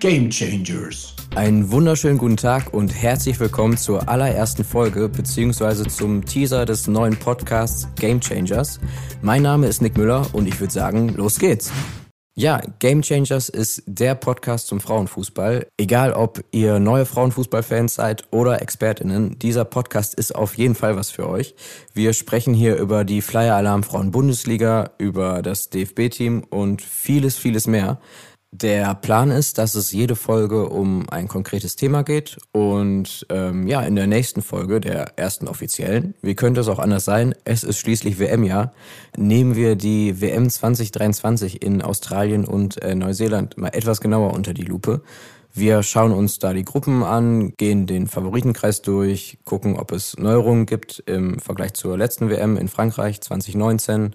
[0.00, 1.16] Game Changers.
[1.34, 7.16] Einen wunderschönen guten Tag und herzlich willkommen zur allerersten Folge beziehungsweise zum Teaser des neuen
[7.16, 8.78] Podcasts Game Changers.
[9.22, 11.72] Mein Name ist Nick Müller und ich würde sagen, los geht's.
[12.36, 15.66] Ja, Game Changers ist der Podcast zum Frauenfußball.
[15.76, 21.10] Egal, ob ihr neue Frauenfußballfans seid oder ExpertInnen, dieser Podcast ist auf jeden Fall was
[21.10, 21.56] für euch.
[21.92, 27.66] Wir sprechen hier über die Flyer Alarm Frauen Bundesliga, über das DFB-Team und vieles, vieles
[27.66, 27.98] mehr.
[28.50, 33.82] Der Plan ist, dass es jede Folge um ein konkretes Thema geht und ähm, ja,
[33.82, 37.78] in der nächsten Folge, der ersten offiziellen, wie könnte es auch anders sein, es ist
[37.78, 38.72] schließlich WM-Jahr,
[39.18, 44.64] nehmen wir die WM 2023 in Australien und äh, Neuseeland mal etwas genauer unter die
[44.64, 45.02] Lupe.
[45.52, 50.64] Wir schauen uns da die Gruppen an, gehen den Favoritenkreis durch, gucken, ob es Neuerungen
[50.64, 54.14] gibt im Vergleich zur letzten WM in Frankreich 2019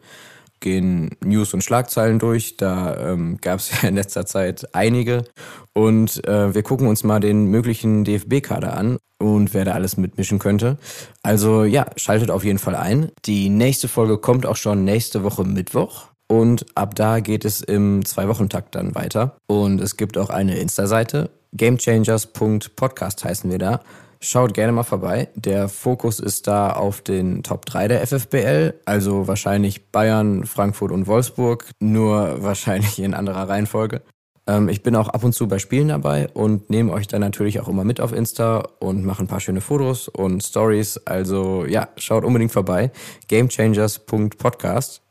[0.64, 2.58] gehen News und Schlagzeilen durch.
[2.58, 5.26] Da ähm, gab es ja in letzter Zeit einige.
[5.74, 10.40] Und äh, wir gucken uns mal den möglichen DFB-Kader an und wer da alles mitmischen
[10.40, 10.78] könnte.
[11.22, 13.12] Also ja, schaltet auf jeden Fall ein.
[13.26, 16.08] Die nächste Folge kommt auch schon nächste Woche Mittwoch.
[16.28, 19.38] Und ab da geht es im Zwei-Wochen-Takt dann weiter.
[19.46, 21.30] Und es gibt auch eine Insta-Seite.
[21.56, 23.82] Gamechangers.podcast heißen wir da.
[24.26, 25.28] Schaut gerne mal vorbei.
[25.36, 31.08] Der Fokus ist da auf den Top 3 der FFBL, also wahrscheinlich Bayern, Frankfurt und
[31.08, 34.02] Wolfsburg, nur wahrscheinlich in anderer Reihenfolge.
[34.48, 37.60] Ähm, ich bin auch ab und zu bei Spielen dabei und nehme euch dann natürlich
[37.60, 41.02] auch immer mit auf Insta und mache ein paar schöne Fotos und Stories.
[41.04, 42.94] Also ja, schaut unbedingt vorbei.
[43.28, 45.02] Gamechangers.podcast.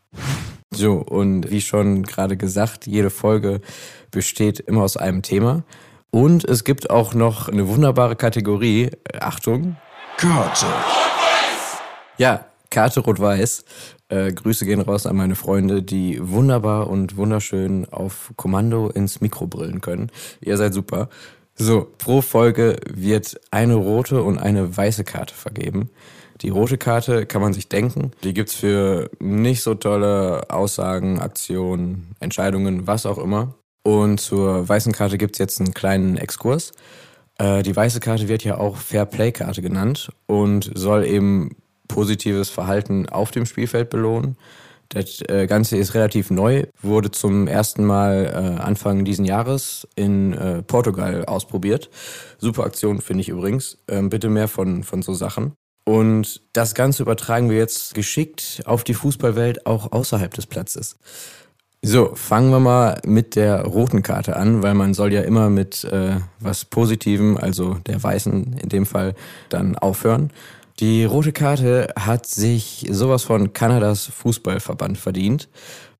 [0.74, 3.60] So, und wie schon gerade gesagt, jede Folge
[4.10, 5.64] besteht immer aus einem Thema.
[6.14, 8.90] Und es gibt auch noch eine wunderbare Kategorie.
[9.18, 9.78] Achtung.
[10.18, 10.66] Karte.
[12.18, 13.64] Ja, Karte Rot-Weiß.
[14.10, 19.46] Äh, Grüße gehen raus an meine Freunde, die wunderbar und wunderschön auf Kommando ins Mikro
[19.46, 20.10] brillen können.
[20.42, 21.08] Ihr seid super.
[21.54, 25.88] So, pro Folge wird eine rote und eine weiße Karte vergeben.
[26.42, 28.10] Die rote Karte kann man sich denken.
[28.22, 33.54] Die gibt's für nicht so tolle Aussagen, Aktionen, Entscheidungen, was auch immer.
[33.82, 36.72] Und zur weißen Karte gibt's jetzt einen kleinen Exkurs.
[37.38, 41.56] Äh, die weiße Karte wird ja auch Fair Play Karte genannt und soll eben
[41.88, 44.36] positives Verhalten auf dem Spielfeld belohnen.
[44.88, 50.36] Das äh, Ganze ist relativ neu, wurde zum ersten Mal äh, Anfang diesen Jahres in
[50.66, 51.90] Portugal ausprobiert.
[52.38, 53.78] Super Aktion finde ich übrigens.
[53.88, 55.54] Ähm, bitte mehr von, von so Sachen.
[55.84, 60.96] Und das Ganze übertragen wir jetzt geschickt auf die Fußballwelt auch außerhalb des Platzes.
[61.84, 65.82] So, fangen wir mal mit der roten Karte an, weil man soll ja immer mit
[65.82, 69.16] äh, was Positivem, also der weißen in dem Fall,
[69.48, 70.30] dann aufhören.
[70.78, 75.48] Die rote Karte hat sich sowas von Kanadas Fußballverband verdient.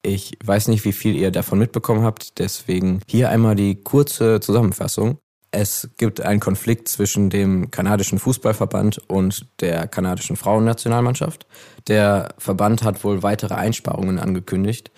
[0.03, 5.19] Ich weiß nicht, wie viel ihr davon mitbekommen habt, deswegen hier einmal die kurze Zusammenfassung.
[5.50, 11.47] Es gibt einen Konflikt zwischen dem kanadischen Fußballverband und der kanadischen Frauennationalmannschaft.
[11.88, 14.92] Der Verband hat wohl weitere Einsparungen angekündigt.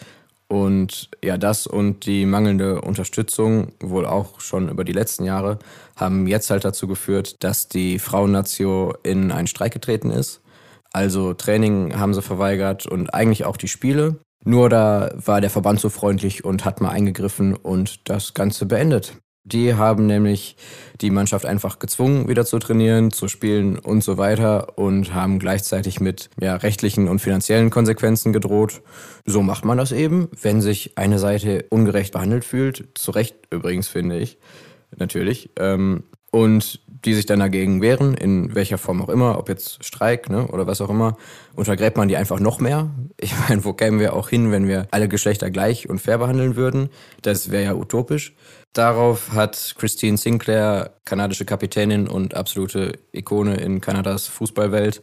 [0.49, 5.59] Und ja, das und die mangelnde Unterstützung, wohl auch schon über die letzten Jahre,
[5.97, 10.43] haben jetzt halt dazu geführt, dass die Frauennatio in einen Streik getreten ist.
[10.93, 14.21] Also Training haben sie verweigert und eigentlich auch die Spiele.
[14.45, 19.17] Nur da war der Verband so freundlich und hat mal eingegriffen und das Ganze beendet.
[19.47, 20.57] Die haben nämlich
[21.03, 26.01] die Mannschaft einfach gezwungen, wieder zu trainieren, zu spielen und so weiter und haben gleichzeitig
[26.01, 28.81] mit ja, rechtlichen und finanziellen Konsequenzen gedroht.
[29.27, 32.89] So macht man das eben, wenn sich eine Seite ungerecht behandelt fühlt.
[32.95, 34.39] Zu Recht übrigens, finde ich.
[34.97, 35.51] Natürlich.
[35.59, 40.31] Ähm, und die sich dann dagegen wehren, in welcher Form auch immer, ob jetzt Streik
[40.31, 41.17] ne, oder was auch immer,
[41.55, 42.91] untergräbt man die einfach noch mehr.
[43.21, 46.57] Ich meine, wo kämen wir auch hin, wenn wir alle Geschlechter gleich und fair behandeln
[46.57, 46.89] würden?
[47.23, 48.35] Das wäre ja utopisch.
[48.75, 55.01] Darauf hat Christine Sinclair, kanadische Kapitänin und absolute Ikone in Kanadas Fußballwelt,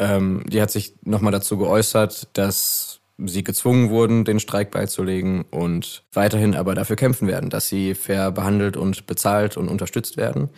[0.00, 6.02] ähm, die hat sich nochmal dazu geäußert, dass sie gezwungen wurden, den Streik beizulegen und
[6.12, 10.50] weiterhin aber dafür kämpfen werden, dass sie fair behandelt und bezahlt und unterstützt werden.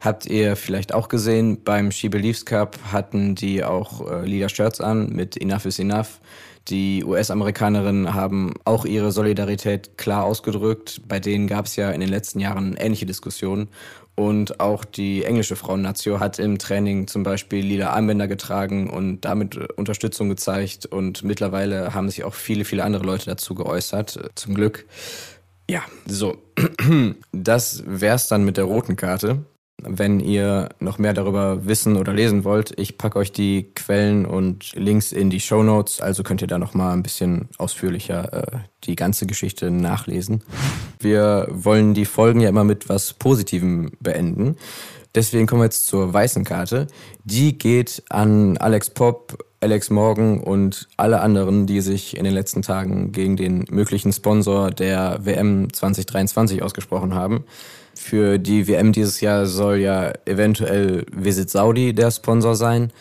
[0.00, 4.80] Habt ihr vielleicht auch gesehen, beim She Believes Cup hatten die auch äh, Lila Shirts
[4.80, 6.20] an mit Enough is Enough.
[6.68, 11.02] Die US-Amerikanerinnen haben auch ihre Solidarität klar ausgedrückt.
[11.06, 13.68] Bei denen gab es ja in den letzten Jahren ähnliche Diskussionen.
[14.14, 19.56] Und auch die englische Frauennatio hat im Training zum Beispiel lila Armbänder getragen und damit
[19.78, 20.86] Unterstützung gezeigt.
[20.86, 24.30] Und mittlerweile haben sich auch viele, viele andere Leute dazu geäußert.
[24.34, 24.86] Zum Glück.
[25.68, 26.36] Ja, so.
[27.32, 29.44] Das wär's dann mit der roten Karte.
[29.86, 32.78] Wenn ihr noch mehr darüber wissen oder lesen wollt.
[32.78, 36.58] Ich packe euch die Quellen und Links in die Show Notes, also könnt ihr da
[36.58, 40.42] noch mal ein bisschen ausführlicher äh, die ganze Geschichte nachlesen.
[40.98, 44.56] Wir wollen die Folgen ja immer mit was Positivem beenden.
[45.14, 46.86] Deswegen kommen wir jetzt zur weißen Karte.
[47.24, 52.62] Die geht an Alex Pop, Alex Morgan und alle anderen, die sich in den letzten
[52.62, 57.44] Tagen gegen den möglichen Sponsor der WM 2023 ausgesprochen haben.
[58.02, 62.92] Für die WM dieses Jahr soll ja eventuell Visit Saudi der Sponsor sein.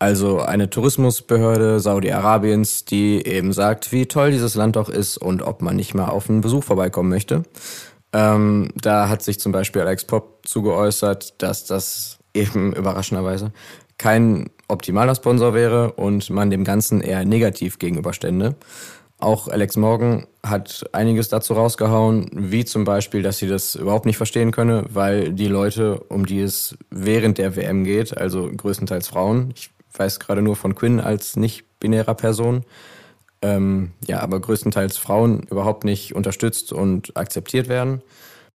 [0.00, 5.62] Also eine Tourismusbehörde Saudi-Arabiens, die eben sagt, wie toll dieses Land doch ist und ob
[5.62, 7.44] man nicht mal auf einen Besuch vorbeikommen möchte.
[8.12, 13.52] Ähm, da hat sich zum Beispiel Alex Pop zugeäußert, dass das eben überraschenderweise
[13.98, 18.56] kein optimaler Sponsor wäre und man dem Ganzen eher negativ gegenüberstände.
[19.20, 24.16] Auch Alex Morgan hat einiges dazu rausgehauen, wie zum Beispiel, dass sie das überhaupt nicht
[24.16, 29.52] verstehen könne, weil die Leute, um die es während der WM geht, also größtenteils Frauen,
[29.54, 32.64] ich weiß gerade nur von Quinn als nicht-binärer Person,
[33.42, 38.00] ähm, ja, aber größtenteils Frauen überhaupt nicht unterstützt und akzeptiert werden.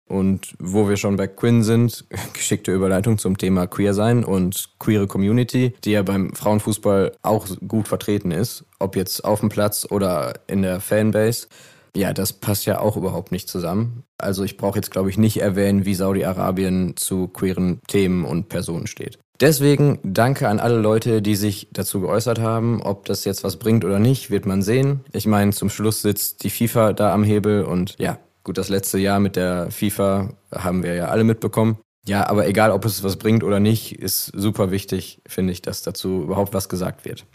[0.07, 5.07] Und wo wir schon bei Quinn sind, geschickte Überleitung zum Thema Queer sein und queere
[5.07, 10.33] Community, die ja beim Frauenfußball auch gut vertreten ist, ob jetzt auf dem Platz oder
[10.47, 11.47] in der Fanbase.
[11.95, 14.03] Ja, das passt ja auch überhaupt nicht zusammen.
[14.17, 18.87] Also ich brauche jetzt, glaube ich, nicht erwähnen, wie Saudi-Arabien zu queeren Themen und Personen
[18.87, 19.17] steht.
[19.41, 22.81] Deswegen danke an alle Leute, die sich dazu geäußert haben.
[22.81, 25.01] Ob das jetzt was bringt oder nicht, wird man sehen.
[25.11, 28.97] Ich meine, zum Schluss sitzt die FIFA da am Hebel und ja, gut, das letzte
[28.97, 31.77] Jahr mit der FIFA haben wir ja alle mitbekommen.
[32.07, 35.81] Ja, aber egal, ob es was bringt oder nicht, ist super wichtig, finde ich, dass
[35.81, 37.25] dazu überhaupt was gesagt wird.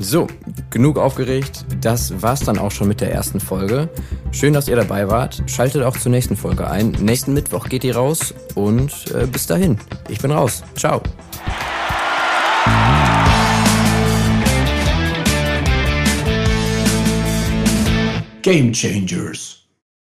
[0.00, 0.26] So,
[0.68, 1.64] genug aufgeregt.
[1.80, 3.88] Das war's dann auch schon mit der ersten Folge.
[4.32, 5.44] Schön, dass ihr dabei wart.
[5.46, 6.90] Schaltet auch zur nächsten Folge ein.
[7.00, 9.78] Nächsten Mittwoch geht die raus und äh, bis dahin.
[10.08, 10.64] Ich bin raus.
[10.74, 11.00] Ciao.
[18.42, 19.65] Game Changers.